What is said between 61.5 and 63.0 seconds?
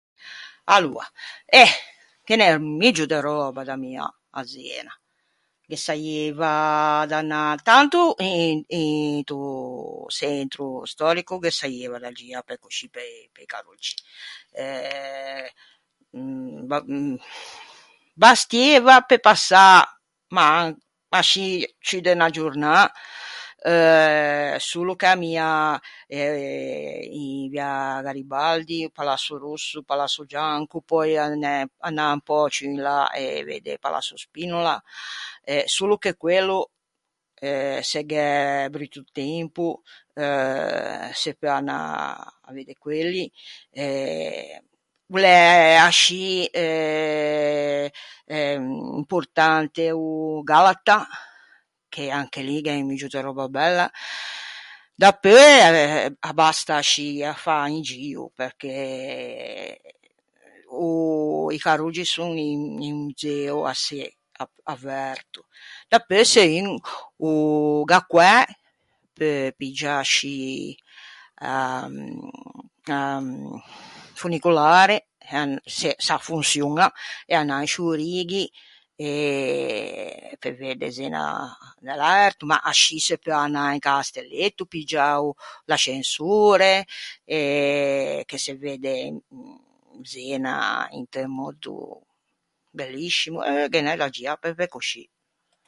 i carroggi son un un